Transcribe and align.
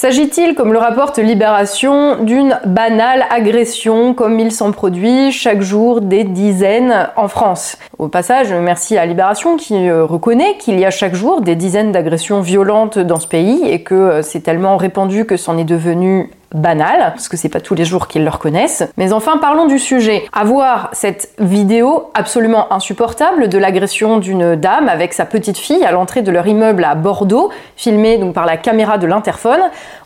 S'agit-il, 0.00 0.54
comme 0.54 0.72
le 0.72 0.78
rapporte 0.78 1.18
Libération, 1.18 2.24
d'une 2.24 2.58
banale 2.64 3.26
agression 3.28 4.14
comme 4.14 4.40
il 4.40 4.50
s'en 4.50 4.72
produit 4.72 5.30
chaque 5.30 5.60
jour 5.60 6.00
des 6.00 6.24
dizaines 6.24 7.10
en 7.16 7.28
France? 7.28 7.76
Au 7.98 8.08
passage, 8.08 8.50
merci 8.50 8.96
à 8.96 9.04
Libération 9.04 9.58
qui 9.58 9.90
euh, 9.90 10.06
reconnaît 10.06 10.56
qu'il 10.56 10.80
y 10.80 10.86
a 10.86 10.90
chaque 10.90 11.14
jour 11.14 11.42
des 11.42 11.54
dizaines 11.54 11.92
d'agressions 11.92 12.40
violentes 12.40 12.98
dans 12.98 13.20
ce 13.20 13.28
pays 13.28 13.60
et 13.68 13.82
que 13.82 13.94
euh, 13.94 14.22
c'est 14.22 14.40
tellement 14.40 14.78
répandu 14.78 15.26
que 15.26 15.36
c'en 15.36 15.58
est 15.58 15.64
devenu 15.64 16.30
banal, 16.54 16.98
parce 16.98 17.28
que 17.28 17.36
c'est 17.36 17.48
pas 17.48 17.60
tous 17.60 17.74
les 17.74 17.84
jours 17.84 18.08
qu'ils 18.08 18.24
le 18.24 18.30
reconnaissent. 18.30 18.84
Mais 18.96 19.12
enfin, 19.12 19.38
parlons 19.38 19.66
du 19.66 19.78
sujet. 19.78 20.24
Avoir 20.32 20.88
cette 20.92 21.30
vidéo 21.38 22.10
absolument 22.14 22.72
insupportable 22.72 23.48
de 23.48 23.58
l'agression 23.58 24.18
d'une 24.18 24.56
dame 24.56 24.88
avec 24.88 25.12
sa 25.12 25.24
petite 25.24 25.58
fille 25.58 25.84
à 25.84 25.92
l'entrée 25.92 26.22
de 26.22 26.30
leur 26.30 26.46
immeuble 26.46 26.84
à 26.84 26.94
Bordeaux, 26.94 27.50
filmée 27.76 28.18
donc 28.18 28.34
par 28.34 28.46
la 28.46 28.56
caméra 28.56 28.98
de 28.98 29.06
l'interphone, 29.06 29.60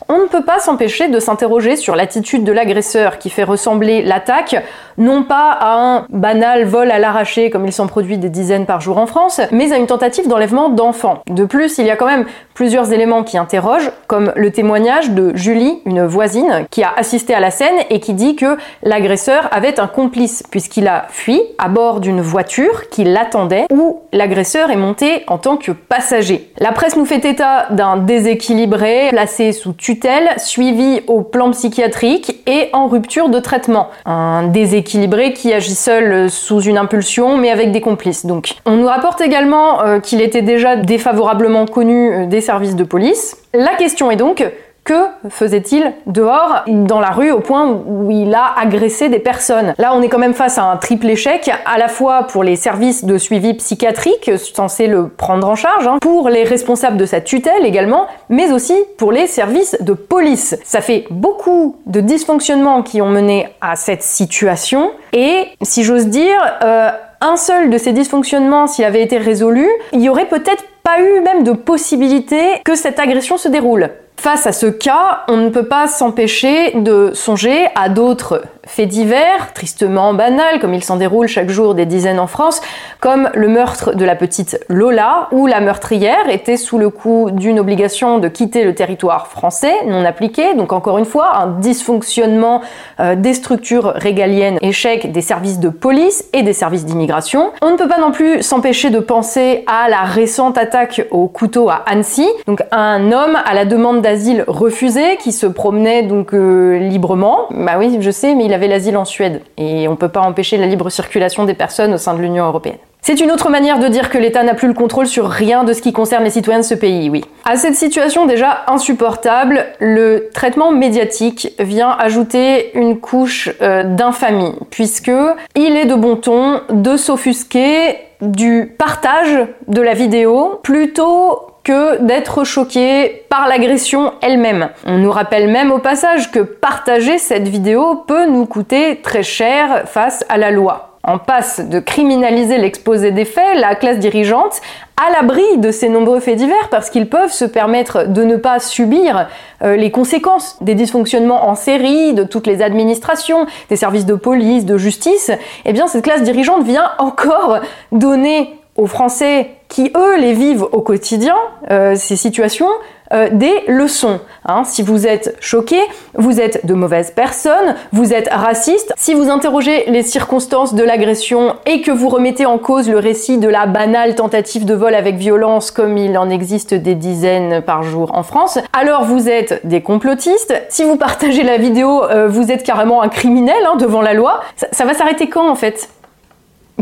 on 0.07 0.19
ne 0.19 0.27
peut 0.27 0.43
pas 0.43 0.59
s'empêcher 0.59 1.07
de 1.07 1.19
s'interroger 1.19 1.75
sur 1.75 1.95
l'attitude 1.95 2.43
de 2.43 2.51
l'agresseur 2.51 3.17
qui 3.17 3.29
fait 3.29 3.43
ressembler 3.43 4.03
l'attaque 4.03 4.55
non 4.97 5.23
pas 5.23 5.51
à 5.51 5.77
un 5.77 6.05
banal 6.09 6.63
vol 6.63 6.91
à 6.91 6.99
l'arraché 6.99 7.49
comme 7.49 7.65
il 7.65 7.73
s'en 7.73 7.87
produit 7.87 8.17
des 8.17 8.29
dizaines 8.29 8.65
par 8.65 8.79
jour 8.79 8.97
en 8.97 9.07
France, 9.07 9.41
mais 9.51 9.73
à 9.73 9.77
une 9.77 9.87
tentative 9.87 10.27
d'enlèvement 10.27 10.69
d'enfants. 10.69 11.21
De 11.27 11.43
plus, 11.43 11.79
il 11.79 11.85
y 11.85 11.89
a 11.89 11.97
quand 11.97 12.05
même 12.05 12.25
plusieurs 12.53 12.93
éléments 12.93 13.23
qui 13.23 13.37
interrogent, 13.37 13.91
comme 14.07 14.31
le 14.35 14.51
témoignage 14.51 15.09
de 15.11 15.35
Julie, 15.35 15.81
une 15.85 16.05
voisine, 16.05 16.65
qui 16.69 16.83
a 16.83 16.93
assisté 16.95 17.33
à 17.33 17.41
la 17.41 17.51
scène 17.51 17.75
et 17.89 17.99
qui 17.99 18.13
dit 18.13 18.37
que 18.37 18.57
l'agresseur 18.83 19.49
avait 19.51 19.79
un 19.79 19.87
complice 19.87 20.43
puisqu'il 20.49 20.87
a 20.87 21.07
fui 21.09 21.41
à 21.57 21.67
bord 21.67 21.99
d'une 21.99 22.21
voiture 22.21 22.89
qui 22.89 23.03
l'attendait 23.03 23.65
où 23.71 24.01
l'agresseur 24.13 24.69
est 24.69 24.77
monté 24.77 25.23
en 25.27 25.39
tant 25.39 25.57
que 25.57 25.71
passager. 25.71 26.51
La 26.59 26.71
presse 26.71 26.95
nous 26.95 27.05
fait 27.05 27.25
état 27.25 27.67
d'un 27.71 27.97
déséquilibré 27.97 29.09
placé 29.09 29.51
sous 29.51 29.73
tutelle 29.73 29.94
suivi 30.37 31.01
au 31.07 31.21
plan 31.21 31.51
psychiatrique 31.51 32.41
et 32.47 32.69
en 32.73 32.87
rupture 32.87 33.29
de 33.29 33.39
traitement. 33.39 33.89
Un 34.05 34.47
déséquilibré 34.47 35.33
qui 35.33 35.53
agit 35.53 35.75
seul 35.75 36.29
sous 36.29 36.61
une 36.61 36.77
impulsion 36.77 37.37
mais 37.37 37.51
avec 37.51 37.71
des 37.71 37.81
complices. 37.81 38.25
Donc, 38.25 38.55
on 38.65 38.77
nous 38.77 38.87
rapporte 38.87 39.21
également 39.21 39.81
euh, 39.81 39.99
qu'il 39.99 40.21
était 40.21 40.41
déjà 40.41 40.75
défavorablement 40.75 41.65
connu 41.65 42.11
euh, 42.11 42.25
des 42.25 42.41
services 42.41 42.75
de 42.75 42.83
police. 42.83 43.37
La 43.53 43.75
question 43.75 44.11
est 44.11 44.15
donc 44.15 44.45
que 44.85 45.07
faisait-il 45.29 45.93
dehors, 46.05 46.63
dans 46.67 46.99
la 46.99 47.09
rue, 47.09 47.31
au 47.31 47.39
point 47.39 47.67
où 47.85 48.11
il 48.11 48.33
a 48.33 48.53
agressé 48.57 49.09
des 49.09 49.19
personnes 49.19 49.73
Là, 49.79 49.93
on 49.95 50.01
est 50.01 50.09
quand 50.09 50.19
même 50.19 50.35
face 50.35 50.57
à 50.59 50.63
un 50.63 50.77
triple 50.77 51.09
échec, 51.09 51.51
à 51.65 51.77
la 51.77 51.87
fois 51.87 52.27
pour 52.27 52.43
les 52.43 52.55
services 52.55 53.03
de 53.03 53.17
suivi 53.17 53.55
psychiatrique 53.55 54.31
censés 54.37 54.87
le 54.87 55.09
prendre 55.09 55.49
en 55.49 55.55
charge, 55.55 55.87
hein, 55.87 55.97
pour 55.99 56.29
les 56.29 56.43
responsables 56.43 56.97
de 56.97 57.05
sa 57.05 57.19
tutelle 57.19 57.65
également, 57.65 58.05
mais 58.29 58.51
aussi 58.51 58.75
pour 58.97 59.11
les 59.11 59.25
services 59.25 59.75
de 59.81 59.93
police. 59.93 60.55
Ça 60.63 60.81
fait 60.81 61.05
beaucoup 61.09 61.77
de 61.87 61.99
dysfonctionnements 61.99 62.83
qui 62.83 63.01
ont 63.01 63.09
mené 63.09 63.47
à 63.61 63.75
cette 63.75 64.03
situation, 64.03 64.91
et 65.13 65.47
si 65.63 65.83
j'ose 65.83 66.07
dire, 66.07 66.39
euh, 66.63 66.91
un 67.21 67.37
seul 67.37 67.71
de 67.71 67.77
ces 67.79 67.91
dysfonctionnements, 67.91 68.67
s'il 68.67 68.85
avait 68.85 69.01
été 69.01 69.17
résolu, 69.17 69.67
il 69.93 70.01
y 70.01 70.09
aurait 70.09 70.27
peut-être 70.27 70.63
pas 70.83 70.99
eu 70.99 71.21
même 71.21 71.43
de 71.43 71.53
possibilité 71.53 72.61
que 72.63 72.75
cette 72.75 72.99
agression 72.99 73.37
se 73.37 73.47
déroule. 73.47 73.89
Face 74.17 74.47
à 74.47 74.53
ce 74.53 74.65
cas, 74.67 75.23
on 75.27 75.37
ne 75.37 75.49
peut 75.49 75.67
pas 75.67 75.87
s'empêcher 75.87 76.71
de 76.79 77.11
songer 77.13 77.67
à 77.75 77.89
d'autres 77.89 78.43
faits 78.65 78.89
divers, 78.89 79.53
tristement 79.53 80.13
banals, 80.13 80.59
comme 80.59 80.73
il 80.73 80.83
s'en 80.83 80.97
déroule 80.97 81.27
chaque 81.27 81.49
jour 81.49 81.75
des 81.75 81.85
dizaines 81.85 82.19
en 82.19 82.27
France, 82.27 82.61
comme 82.99 83.29
le 83.33 83.47
meurtre 83.47 83.95
de 83.95 84.05
la 84.05 84.15
petite 84.15 84.59
Lola, 84.69 85.27
où 85.31 85.47
la 85.47 85.61
meurtrière 85.61 86.29
était 86.29 86.57
sous 86.57 86.77
le 86.77 86.89
coup 86.89 87.29
d'une 87.31 87.59
obligation 87.59 88.17
de 88.19 88.27
quitter 88.27 88.63
le 88.63 88.73
territoire 88.73 89.27
français 89.27 89.73
non 89.85 90.03
appliqué, 90.05 90.55
donc 90.55 90.73
encore 90.73 90.97
une 90.97 91.05
fois 91.05 91.37
un 91.37 91.47
dysfonctionnement 91.59 92.61
euh, 92.99 93.15
des 93.15 93.33
structures 93.33 93.93
régaliennes, 93.95 94.57
échec 94.61 95.11
des 95.11 95.21
services 95.21 95.59
de 95.59 95.69
police 95.69 96.25
et 96.33 96.43
des 96.43 96.53
services 96.53 96.85
d'immigration. 96.85 97.51
On 97.61 97.71
ne 97.71 97.77
peut 97.77 97.87
pas 97.87 97.99
non 97.99 98.11
plus 98.11 98.41
s'empêcher 98.41 98.89
de 98.89 98.99
penser 98.99 99.63
à 99.67 99.89
la 99.89 100.01
récente 100.01 100.57
attaque 100.57 101.05
au 101.11 101.27
couteau 101.27 101.69
à 101.69 101.83
Annecy, 101.85 102.27
donc 102.47 102.61
un 102.71 103.11
homme 103.11 103.37
à 103.45 103.53
la 103.53 103.65
demande 103.65 104.01
d'asile 104.01 104.43
refusé 104.47 105.17
qui 105.17 105.31
se 105.31 105.45
promenait 105.45 106.03
donc 106.03 106.33
euh, 106.33 106.77
librement. 106.79 107.47
Bah 107.51 107.73
oui, 107.77 107.97
je 107.99 108.11
sais, 108.11 108.33
mais 108.33 108.45
il 108.45 108.53
avait 108.55 108.67
l'asile 108.67 108.97
en 108.97 109.05
Suède 109.05 109.41
et 109.57 109.87
on 109.87 109.95
peut 109.95 110.09
pas 110.09 110.21
empêcher 110.21 110.57
la 110.57 110.65
libre 110.65 110.89
circulation 110.89 111.45
des 111.45 111.53
personnes 111.53 111.93
au 111.93 111.97
sein 111.97 112.15
de 112.15 112.21
l'Union 112.21 112.45
européenne. 112.45 112.77
C'est 113.07 113.21
une 113.21 113.29
autre 113.29 113.51
manière 113.51 113.77
de 113.77 113.87
dire 113.87 114.09
que 114.09 114.17
l'État 114.17 114.41
n'a 114.41 114.55
plus 114.55 114.67
le 114.67 114.73
contrôle 114.73 115.05
sur 115.05 115.27
rien 115.27 115.63
de 115.63 115.73
ce 115.73 115.81
qui 115.83 115.93
concerne 115.93 116.23
les 116.23 116.31
citoyens 116.31 116.61
de 116.61 116.65
ce 116.65 116.73
pays, 116.73 117.07
oui. 117.11 117.23
À 117.47 117.55
cette 117.55 117.75
situation 117.75 118.25
déjà 118.25 118.63
insupportable, 118.65 119.63
le 119.79 120.29
traitement 120.33 120.71
médiatique 120.71 121.53
vient 121.59 121.91
ajouter 121.99 122.75
une 122.75 122.99
couche 122.99 123.51
euh, 123.61 123.83
d'infamie, 123.83 124.55
puisque 124.71 125.11
il 125.55 125.77
est 125.77 125.85
de 125.85 125.93
bon 125.93 126.15
ton 126.15 126.61
de 126.71 126.97
s'offusquer 126.97 127.97
du 128.21 128.73
partage 128.75 129.37
de 129.67 129.81
la 129.81 129.93
vidéo 129.93 130.59
plutôt 130.63 131.41
que 131.65 132.01
d'être 132.01 132.45
choqué 132.45 133.25
par 133.27 133.49
l'agression 133.49 134.13
elle-même. 134.21 134.69
On 134.85 134.99
nous 134.99 135.11
rappelle 135.11 135.49
même 135.49 135.71
au 135.71 135.79
passage 135.79 136.31
que 136.31 136.39
partager 136.39 137.17
cette 137.17 137.49
vidéo 137.49 138.03
peut 138.07 138.27
nous 138.27 138.45
coûter 138.45 139.01
très 139.01 139.23
cher 139.23 139.83
face 139.85 140.23
à 140.29 140.37
la 140.37 140.51
loi. 140.51 140.91
En 141.03 141.17
passe 141.17 141.59
de 141.59 141.79
criminaliser 141.79 142.57
l'exposé 142.57 143.11
des 143.11 143.25
faits, 143.25 143.59
la 143.59 143.75
classe 143.75 143.99
dirigeante 143.99 144.61
à 144.97 145.11
l'abri 145.11 145.43
de 145.57 145.71
ces 145.71 145.89
nombreux 145.89 146.19
faits 146.19 146.37
divers 146.37 146.69
parce 146.69 146.89
qu'ils 146.89 147.09
peuvent 147.09 147.31
se 147.31 147.45
permettre 147.45 148.07
de 148.07 148.23
ne 148.23 148.37
pas 148.37 148.59
subir 148.59 149.27
euh, 149.63 149.75
les 149.75 149.91
conséquences 149.91 150.57
des 150.61 150.73
dysfonctionnements 150.73 151.47
en 151.47 151.55
série 151.55 152.13
de 152.13 152.23
toutes 152.23 152.47
les 152.47 152.61
administrations, 152.61 153.45
des 153.69 153.75
services 153.75 154.05
de 154.05 154.15
police, 154.15 154.65
de 154.65 154.77
justice, 154.77 155.31
eh 155.65 155.73
bien 155.73 155.87
cette 155.87 156.03
classe 156.03 156.23
dirigeante 156.23 156.63
vient 156.63 156.91
encore 156.97 157.59
donner 157.91 158.55
aux 158.75 158.87
Français 158.87 159.51
qui, 159.69 159.91
eux, 159.95 160.17
les 160.17 160.33
vivent 160.33 160.67
au 160.71 160.81
quotidien, 160.81 161.35
euh, 161.71 161.95
ces 161.95 162.15
situations, 162.15 162.69
euh, 163.13 163.29
des 163.31 163.53
leçons. 163.67 164.19
Hein. 164.45 164.63
Si 164.63 164.81
vous 164.81 165.05
êtes 165.05 165.37
choqué, 165.39 165.77
vous 166.15 166.41
êtes 166.41 166.65
de 166.65 166.73
mauvaise 166.73 167.11
personne, 167.11 167.75
vous 167.93 168.13
êtes 168.13 168.29
raciste. 168.31 168.93
Si 168.97 169.13
vous 169.13 169.29
interrogez 169.29 169.85
les 169.87 170.01
circonstances 170.01 170.73
de 170.73 170.83
l'agression 170.83 171.55
et 171.65 171.81
que 171.81 171.91
vous 171.91 172.09
remettez 172.09 172.45
en 172.45 172.57
cause 172.57 172.89
le 172.89 172.97
récit 172.97 173.37
de 173.37 173.47
la 173.47 173.67
banale 173.67 174.15
tentative 174.15 174.65
de 174.65 174.73
vol 174.73 174.95
avec 174.95 175.15
violence 175.15 175.71
comme 175.71 175.97
il 175.97 176.17
en 176.17 176.29
existe 176.29 176.73
des 176.73 176.95
dizaines 176.95 177.61
par 177.61 177.83
jour 177.83 178.11
en 178.15 178.23
France, 178.23 178.57
alors 178.73 179.05
vous 179.05 179.29
êtes 179.29 179.61
des 179.65 179.81
complotistes. 179.81 180.53
Si 180.69 180.83
vous 180.83 180.95
partagez 180.97 181.43
la 181.43 181.57
vidéo, 181.57 182.03
euh, 182.03 182.27
vous 182.27 182.51
êtes 182.51 182.63
carrément 182.63 183.01
un 183.01 183.09
criminel 183.09 183.55
hein, 183.67 183.75
devant 183.77 184.01
la 184.01 184.13
loi. 184.13 184.41
ça 184.71 184.85
va 184.85 184.93
s'arrêter 184.93 185.29
quand 185.29 185.47
en 185.47 185.55
fait? 185.55 185.89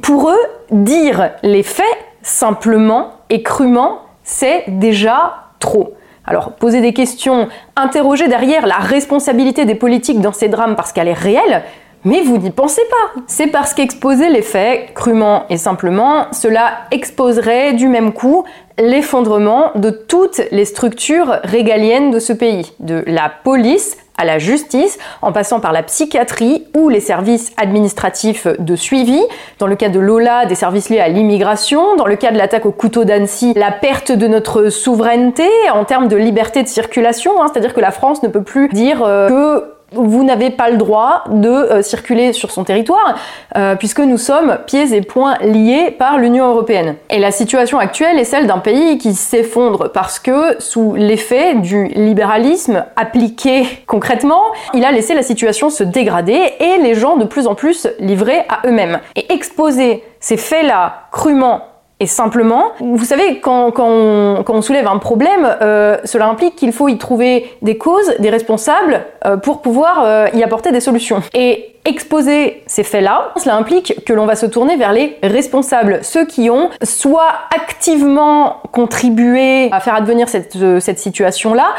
Pour 0.02 0.30
eux, 0.30 0.40
dire 0.72 1.31
les 1.44 1.64
faits 1.64 1.86
simplement 2.22 3.12
et 3.30 3.44
crûment, 3.44 4.00
c'est 4.24 4.64
déjà 4.68 5.50
trop. 5.59 5.94
Alors, 6.26 6.54
poser 6.54 6.81
des 6.81 6.94
questions, 6.94 7.50
interroger 7.76 8.28
derrière 8.28 8.66
la 8.66 8.78
responsabilité 8.78 9.66
des 9.66 9.76
politiques 9.76 10.22
dans 10.22 10.32
ces 10.32 10.48
drames 10.48 10.76
parce 10.76 10.94
qu'elle 10.94 11.09
est 11.09 11.14
réelle, 11.14 11.64
mais 12.06 12.22
vous 12.22 12.38
n'y 12.38 12.52
pensez 12.52 12.82
pas. 12.90 13.22
C'est 13.28 13.48
parce 13.48 13.74
qu'exposer 13.74 14.30
les 14.30 14.42
faits, 14.42 14.94
crûment 14.94 15.44
et 15.50 15.58
simplement, 15.58 16.28
cela 16.32 16.74
exposerait 16.92 17.74
du 17.74 17.88
même 17.88 18.14
coup 18.14 18.46
l'effondrement 18.78 19.72
de 19.76 19.90
toutes 19.90 20.42
les 20.52 20.66
structures 20.66 21.40
régaliennes 21.44 22.12
de 22.12 22.20
ce 22.20 22.34
pays, 22.34 22.74
de 22.80 23.03
la 23.06 23.30
police 23.30 23.98
à 24.18 24.25
la 24.25 24.40
justice, 24.40 25.00
en 25.22 25.31
passant 25.31 25.59
par 25.59 25.72
la 25.72 25.84
psychiatrie 25.84 26.66
ou 26.75 26.90
les 26.90 27.00
services 27.00 27.51
administratifs 27.57 28.47
de 28.59 28.75
suivi. 28.75 29.22
Dans 29.59 29.68
le 29.68 29.75
cas 29.75 29.90
de 29.90 30.00
Lola, 30.00 30.46
des 30.46 30.56
services 30.56 30.90
liés 30.90 31.00
à 31.00 31.09
l'immigration. 31.09 31.96
Dans 31.96 32.06
le 32.06 32.16
cas 32.16 32.31
de 32.31 32.38
l'attaque 32.38 32.66
au 32.66 32.72
couteau 32.72 33.06
d'Annecy, 33.06 33.53
la 33.56 33.72
perte 33.72 34.12
de 34.12 34.28
notre 34.28 34.69
souveraineté 34.69 35.47
en 35.73 35.84
termes 35.85 36.07
de 36.07 36.16
liberté 36.16 36.63
de 36.63 36.68
circulation. 36.68 37.41
Hein. 37.41 37.47
C'est-à-dire 37.52 37.73
que 37.73 37.81
la 37.81 37.91
France 37.91 38.23
ne 38.23 38.28
peut 38.28 38.44
plus 38.44 38.69
dire 38.69 39.03
euh, 39.03 39.29
que 39.29 39.73
vous 39.93 40.23
n'avez 40.23 40.49
pas 40.49 40.69
le 40.69 40.78
droit 40.78 41.23
de 41.29 41.49
euh, 41.49 41.81
circuler 41.81 42.34
sur 42.34 42.51
son 42.51 42.63
territoire 42.63 43.16
euh, 43.55 43.75
puisque 43.75 43.99
nous 43.99 44.17
sommes 44.17 44.59
pieds 44.66 44.93
et 44.95 45.01
poings 45.01 45.37
liés 45.41 45.91
par 45.91 46.17
l'Union 46.17 46.49
européenne. 46.49 46.95
Et 47.09 47.19
la 47.19 47.31
situation 47.31 47.79
actuelle 47.79 48.19
est 48.19 48.23
celle 48.23 48.47
d'un 48.47 48.59
pays 48.59 48.97
qui 48.97 49.13
s'effondre 49.13 49.91
parce 49.91 50.19
que 50.19 50.59
sous 50.59 50.95
l'effet 50.95 51.55
du 51.55 51.85
libéralisme 51.87 52.85
appliqué 52.95 53.66
concrètement, 53.87 54.41
il 54.73 54.85
a 54.85 54.91
laissé 54.91 55.13
la 55.13 55.23
situation 55.23 55.69
se 55.69 55.84
dégrader 55.84 56.40
et 56.59 56.78
les 56.78 56.95
gens 56.95 57.17
de 57.17 57.25
plus 57.25 57.47
en 57.47 57.55
plus 57.55 57.87
livrés 57.99 58.43
à 58.49 58.67
eux-mêmes. 58.67 58.99
Et 59.16 59.31
exposer 59.34 60.03
ces 60.19 60.37
faits-là 60.37 61.07
crûment 61.11 61.72
et 61.99 62.05
simplement. 62.05 62.72
Vous 62.79 63.05
savez, 63.05 63.40
quand, 63.40 63.73
on, 63.79 64.61
soulève 64.61 64.87
un 64.87 64.97
problème, 64.97 65.47
euh, 65.61 65.97
cela 66.03 66.28
implique 66.28 66.55
qu'il 66.55 66.73
faut 66.73 66.90
y 66.90 66.97
trouver 66.97 67.49
des 67.61 67.78
causes, 67.78 68.13
des 68.19 68.29
responsables, 68.29 69.05
euh, 69.25 69.37
pour 69.37 69.61
pouvoir 69.61 70.03
euh, 70.03 70.28
y 70.34 70.43
apporter 70.43 70.72
des 70.72 70.79
solutions. 70.79 71.22
Et 71.34 71.75
exposer 71.85 72.63
ces 72.66 72.84
faits-là, 72.84 73.31
cela 73.37 73.55
implique 73.55 74.03
que 74.05 74.13
l'on 74.13 74.25
va 74.25 74.35
se 74.35 74.45
tourner 74.45 74.75
vers 74.75 74.93
les 74.93 75.17
responsables, 75.22 75.99
ceux 76.01 76.25
qui 76.25 76.49
ont 76.49 76.69
soit 76.81 77.34
activement 77.55 78.61
contribué 78.72 79.69
à 79.72 79.79
faire 79.79 79.95
advenir 79.95 80.29
cette, 80.29 80.57
cette 80.79 80.99
situation-là, 80.99 81.73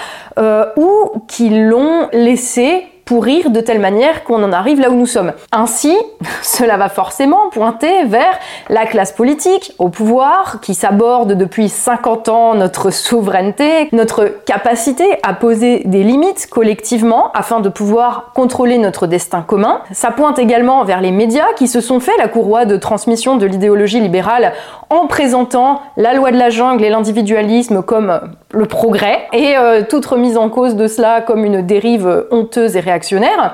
ou 0.76 1.22
qui 1.26 1.48
l'ont 1.48 2.08
laissé 2.12 2.86
pourrir 3.04 3.50
de 3.50 3.60
telle 3.60 3.80
manière 3.80 4.24
qu'on 4.24 4.42
en 4.42 4.52
arrive 4.52 4.80
là 4.80 4.90
où 4.90 4.94
nous 4.94 5.06
sommes. 5.06 5.32
Ainsi, 5.52 5.96
cela 6.42 6.76
va 6.76 6.88
forcément 6.88 7.50
pointer 7.50 8.04
vers 8.04 8.38
la 8.68 8.86
classe 8.86 9.12
politique 9.12 9.72
au 9.78 9.88
pouvoir 9.88 10.60
qui 10.62 10.74
s'aborde 10.74 11.34
depuis 11.34 11.68
50 11.68 12.28
ans 12.28 12.54
notre 12.54 12.90
souveraineté, 12.90 13.88
notre 13.92 14.26
capacité 14.46 15.04
à 15.22 15.34
poser 15.34 15.82
des 15.84 16.02
limites 16.02 16.48
collectivement 16.50 17.30
afin 17.32 17.60
de 17.60 17.68
pouvoir 17.68 18.30
contrôler 18.34 18.78
notre 18.78 19.06
destin 19.06 19.42
commun. 19.42 19.80
Ça 19.92 20.10
pointe 20.10 20.38
également 20.38 20.84
vers 20.84 21.00
les 21.00 21.10
médias 21.10 21.52
qui 21.56 21.68
se 21.68 21.80
sont 21.80 22.00
fait 22.00 22.16
la 22.18 22.28
courroie 22.28 22.64
de 22.64 22.76
transmission 22.76 23.36
de 23.36 23.46
l'idéologie 23.46 24.00
libérale 24.00 24.52
en 24.90 25.06
présentant 25.06 25.82
la 25.96 26.14
loi 26.14 26.30
de 26.30 26.38
la 26.38 26.50
jungle 26.50 26.84
et 26.84 26.90
l'individualisme 26.90 27.82
comme 27.82 28.20
le 28.50 28.66
progrès 28.66 29.26
et 29.32 29.56
euh, 29.56 29.82
toute 29.88 30.06
remise 30.06 30.36
en 30.36 30.48
cause 30.48 30.76
de 30.76 30.86
cela 30.86 31.20
comme 31.20 31.44
une 31.44 31.62
dérive 31.62 32.26
honteuse 32.30 32.76
et 32.76 32.80
réactionnaire. 32.80 32.93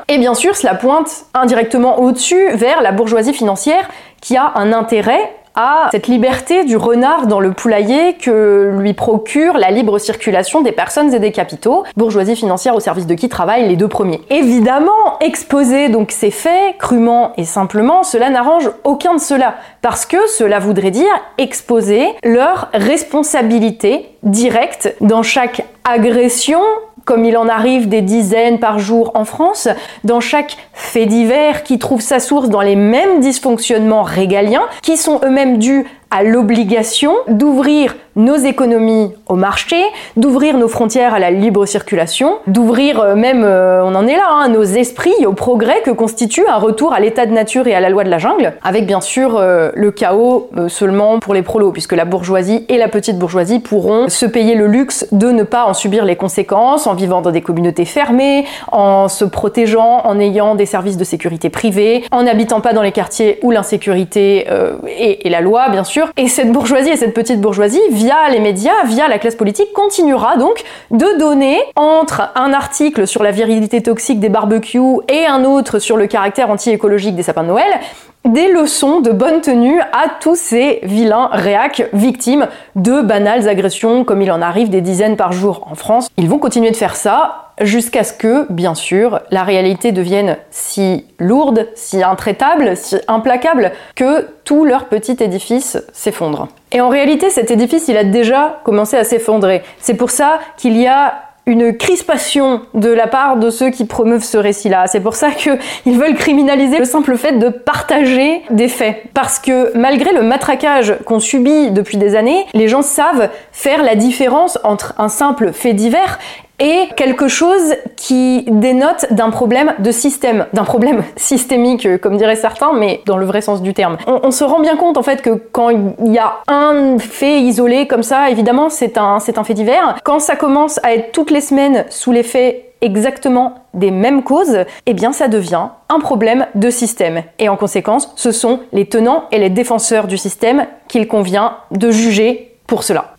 Et 0.08 0.18
bien 0.18 0.34
sûr, 0.34 0.56
cela 0.56 0.74
pointe 0.74 1.24
indirectement 1.34 2.00
au-dessus 2.00 2.50
vers 2.54 2.82
la 2.82 2.92
bourgeoisie 2.92 3.34
financière 3.34 3.88
qui 4.20 4.36
a 4.36 4.52
un 4.54 4.72
intérêt 4.72 5.32
à 5.54 5.88
cette 5.90 6.06
liberté 6.06 6.64
du 6.64 6.76
renard 6.76 7.26
dans 7.26 7.40
le 7.40 7.52
poulailler 7.52 8.14
que 8.14 8.72
lui 8.78 8.94
procure 8.94 9.58
la 9.58 9.70
libre 9.70 9.98
circulation 9.98 10.60
des 10.60 10.72
personnes 10.72 11.12
et 11.12 11.18
des 11.18 11.32
capitaux, 11.32 11.84
bourgeoisie 11.96 12.36
financière 12.36 12.74
au 12.74 12.80
service 12.80 13.06
de 13.06 13.14
qui 13.14 13.28
travaillent 13.28 13.68
les 13.68 13.76
deux 13.76 13.88
premiers. 13.88 14.20
Évidemment, 14.30 15.18
exposer 15.20 15.88
donc 15.88 16.12
ces 16.12 16.30
faits 16.30 16.78
crûment 16.78 17.32
et 17.36 17.44
simplement, 17.44 18.02
cela 18.02 18.30
n'arrange 18.30 18.70
aucun 18.84 19.14
de 19.14 19.20
cela, 19.20 19.56
parce 19.82 20.06
que 20.06 20.28
cela 20.28 20.58
voudrait 20.58 20.90
dire 20.90 21.10
exposer 21.38 22.06
leur 22.22 22.68
responsabilité 22.72 24.10
directe 24.22 24.94
dans 25.00 25.22
chaque 25.22 25.64
agression 25.84 26.60
comme 27.04 27.24
il 27.24 27.36
en 27.36 27.48
arrive 27.48 27.88
des 27.88 28.02
dizaines 28.02 28.58
par 28.58 28.78
jour 28.78 29.12
en 29.14 29.24
France, 29.24 29.68
dans 30.04 30.20
chaque 30.20 30.56
fait 30.72 31.06
divers 31.06 31.62
qui 31.62 31.78
trouve 31.78 32.00
sa 32.00 32.20
source 32.20 32.48
dans 32.48 32.60
les 32.60 32.76
mêmes 32.76 33.20
dysfonctionnements 33.20 34.02
régaliens, 34.02 34.64
qui 34.82 34.96
sont 34.96 35.20
eux-mêmes 35.24 35.58
dus 35.58 35.86
à 36.10 36.24
l'obligation 36.24 37.14
d'ouvrir 37.28 37.94
nos 38.16 38.36
économies 38.36 39.12
au 39.28 39.36
marché, 39.36 39.80
d'ouvrir 40.16 40.58
nos 40.58 40.66
frontières 40.66 41.14
à 41.14 41.20
la 41.20 41.30
libre 41.30 41.64
circulation, 41.64 42.38
d'ouvrir 42.48 43.00
euh, 43.00 43.14
même, 43.14 43.44
euh, 43.44 43.84
on 43.84 43.94
en 43.94 44.06
est 44.06 44.16
là, 44.16 44.26
hein, 44.30 44.48
nos 44.48 44.64
esprits 44.64 45.24
au 45.24 45.32
progrès 45.32 45.80
que 45.82 45.90
constitue 45.92 46.44
un 46.48 46.56
retour 46.56 46.92
à 46.92 46.98
l'état 46.98 47.26
de 47.26 47.32
nature 47.32 47.68
et 47.68 47.74
à 47.74 47.80
la 47.80 47.88
loi 47.88 48.02
de 48.02 48.10
la 48.10 48.18
jungle, 48.18 48.54
avec 48.64 48.86
bien 48.86 49.00
sûr 49.00 49.36
euh, 49.36 49.70
le 49.74 49.92
chaos 49.92 50.50
seulement 50.68 51.20
pour 51.20 51.34
les 51.34 51.42
prolos, 51.42 51.70
puisque 51.70 51.92
la 51.92 52.04
bourgeoisie 52.04 52.64
et 52.68 52.78
la 52.78 52.88
petite 52.88 53.18
bourgeoisie 53.18 53.60
pourront 53.60 54.08
se 54.08 54.26
payer 54.26 54.54
le 54.56 54.66
luxe 54.66 55.06
de 55.12 55.30
ne 55.30 55.44
pas 55.44 55.64
en 55.64 55.74
subir 55.74 56.04
les 56.04 56.16
conséquences 56.16 56.86
en 56.86 56.94
vivant 56.94 57.22
dans 57.22 57.30
des 57.30 57.42
communautés 57.42 57.84
fermées, 57.84 58.44
en 58.72 59.08
se 59.08 59.24
protégeant, 59.24 60.00
en 60.04 60.18
ayant 60.18 60.56
des 60.56 60.66
services 60.66 60.96
de 60.96 61.04
sécurité 61.04 61.48
privés, 61.48 62.04
en 62.10 62.24
n'habitant 62.24 62.60
pas 62.60 62.72
dans 62.72 62.82
les 62.82 62.92
quartiers 62.92 63.38
où 63.42 63.50
l'insécurité 63.50 64.46
et 64.88 65.28
la 65.28 65.40
loi, 65.40 65.68
bien 65.68 65.84
sûr, 65.84 65.99
et 66.16 66.28
cette 66.28 66.52
bourgeoisie 66.52 66.90
et 66.90 66.96
cette 66.96 67.14
petite 67.14 67.40
bourgeoisie, 67.40 67.80
via 67.90 68.28
les 68.30 68.40
médias, 68.40 68.84
via 68.84 69.08
la 69.08 69.18
classe 69.18 69.36
politique, 69.36 69.72
continuera 69.72 70.36
donc 70.36 70.62
de 70.90 71.18
donner 71.18 71.60
entre 71.76 72.30
un 72.34 72.52
article 72.52 73.06
sur 73.06 73.22
la 73.22 73.30
virilité 73.30 73.82
toxique 73.82 74.20
des 74.20 74.28
barbecues 74.28 75.00
et 75.08 75.26
un 75.26 75.44
autre 75.44 75.78
sur 75.78 75.96
le 75.96 76.06
caractère 76.06 76.50
anti-écologique 76.50 77.16
des 77.16 77.22
sapins 77.22 77.42
de 77.42 77.48
Noël, 77.48 77.80
des 78.24 78.48
leçons 78.52 79.00
de 79.00 79.10
bonne 79.12 79.40
tenue 79.40 79.80
à 79.80 80.08
tous 80.20 80.36
ces 80.36 80.80
vilains 80.82 81.28
réacs 81.32 81.88
victimes 81.92 82.48
de 82.76 83.00
banales 83.00 83.48
agressions 83.48 84.04
comme 84.04 84.20
il 84.20 84.30
en 84.30 84.42
arrive 84.42 84.68
des 84.68 84.82
dizaines 84.82 85.16
par 85.16 85.32
jour 85.32 85.66
en 85.70 85.74
France. 85.74 86.08
Ils 86.18 86.28
vont 86.28 86.38
continuer 86.38 86.70
de 86.70 86.76
faire 86.76 86.96
ça 86.96 87.49
jusqu'à 87.60 88.04
ce 88.04 88.12
que, 88.12 88.50
bien 88.50 88.74
sûr, 88.74 89.20
la 89.30 89.44
réalité 89.44 89.92
devienne 89.92 90.36
si 90.50 91.04
lourde, 91.18 91.68
si 91.74 92.02
intraitable, 92.02 92.76
si 92.76 92.96
implacable, 93.08 93.72
que 93.94 94.26
tout 94.44 94.64
leur 94.64 94.86
petit 94.86 95.16
édifice 95.20 95.78
s'effondre. 95.92 96.48
Et 96.72 96.80
en 96.80 96.88
réalité, 96.88 97.30
cet 97.30 97.50
édifice, 97.50 97.88
il 97.88 97.96
a 97.96 98.04
déjà 98.04 98.60
commencé 98.64 98.96
à 98.96 99.04
s'effondrer. 99.04 99.62
C'est 99.78 99.94
pour 99.94 100.10
ça 100.10 100.40
qu'il 100.56 100.76
y 100.76 100.86
a 100.86 101.14
une 101.46 101.76
crispation 101.76 102.62
de 102.74 102.90
la 102.90 103.06
part 103.06 103.36
de 103.36 103.50
ceux 103.50 103.70
qui 103.70 103.84
promeuvent 103.84 104.22
ce 104.22 104.38
récit-là. 104.38 104.86
C'est 104.86 105.00
pour 105.00 105.14
ça 105.14 105.30
qu'ils 105.30 105.98
veulent 105.98 106.14
criminaliser 106.14 106.78
le 106.78 106.84
simple 106.84 107.16
fait 107.16 107.38
de 107.38 107.48
partager 107.48 108.42
des 108.50 108.68
faits. 108.68 109.02
Parce 109.14 109.38
que 109.38 109.76
malgré 109.76 110.12
le 110.12 110.22
matraquage 110.22 110.94
qu'on 111.06 111.18
subit 111.18 111.70
depuis 111.70 111.96
des 111.96 112.14
années, 112.14 112.46
les 112.54 112.68
gens 112.68 112.82
savent 112.82 113.30
faire 113.52 113.82
la 113.82 113.96
différence 113.96 114.58
entre 114.62 114.94
un 114.98 115.08
simple 115.08 115.52
fait 115.52 115.72
divers 115.72 116.18
et 116.60 116.88
quelque 116.94 117.26
chose 117.26 117.74
qui 117.96 118.44
dénote 118.46 119.06
d'un 119.10 119.30
problème 119.30 119.74
de 119.78 119.90
système, 119.90 120.46
d'un 120.52 120.64
problème 120.64 121.02
systémique, 121.16 121.86
euh, 121.86 121.98
comme 121.98 122.16
diraient 122.16 122.36
certains, 122.36 122.72
mais 122.74 123.00
dans 123.06 123.16
le 123.16 123.26
vrai 123.26 123.40
sens 123.40 123.62
du 123.62 123.74
terme. 123.74 123.96
On, 124.06 124.30
se 124.30 124.44
rend 124.44 124.60
bien 124.60 124.76
compte 124.76 124.96
en 124.96 125.02
fait 125.02 125.22
que 125.22 125.30
quand 125.30 125.70
il 125.70 126.12
y 126.12 126.18
a 126.18 126.38
un 126.46 126.98
fait 126.98 127.40
isolé 127.40 127.88
comme 127.88 128.02
ça, 128.02 128.30
évidemment 128.30 128.68
c'est 128.68 128.98
un, 128.98 129.18
c'est 129.18 129.38
un 129.38 129.44
fait 129.44 129.54
divers. 129.54 129.96
Quand 130.04 130.20
ça 130.20 130.36
commence 130.36 130.78
à 130.84 130.94
être 130.94 131.12
toutes 131.12 131.30
les 131.30 131.40
semaines 131.40 131.86
sous 131.88 132.12
l'effet 132.12 132.70
exactement 132.80 133.54
des 133.74 133.90
mêmes 133.90 134.22
causes, 134.22 134.64
eh 134.86 134.94
bien 134.94 135.12
ça 135.12 135.28
devient 135.28 135.68
un 135.88 136.00
problème 136.00 136.46
de 136.54 136.70
système. 136.70 137.22
Et 137.38 137.48
en 137.48 137.56
conséquence, 137.56 138.12
ce 138.16 138.32
sont 138.32 138.60
les 138.72 138.86
tenants 138.86 139.24
et 139.32 139.38
les 139.38 139.50
défenseurs 139.50 140.06
du 140.06 140.16
système 140.16 140.66
qu'il 140.88 141.08
convient 141.08 141.56
de 141.70 141.90
juger 141.90 142.49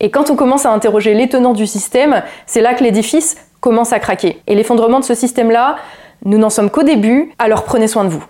Et 0.00 0.10
quand 0.10 0.30
on 0.30 0.36
commence 0.36 0.66
à 0.66 0.70
interroger 0.70 1.14
les 1.14 1.28
tenants 1.28 1.52
du 1.52 1.66
système, 1.66 2.22
c'est 2.46 2.60
là 2.60 2.74
que 2.74 2.82
l'édifice 2.82 3.36
commence 3.60 3.92
à 3.92 3.98
craquer. 3.98 4.40
Et 4.46 4.54
l'effondrement 4.54 5.00
de 5.00 5.04
ce 5.04 5.14
système-là, 5.14 5.76
nous 6.24 6.38
n'en 6.38 6.50
sommes 6.50 6.70
qu'au 6.70 6.82
début, 6.82 7.32
alors 7.38 7.64
prenez 7.64 7.88
soin 7.88 8.04
de 8.04 8.10
vous. 8.10 8.24